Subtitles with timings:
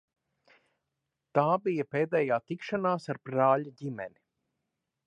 [1.39, 4.21] Tā bija pēdējā tikšanās ar brāļa ģimeni.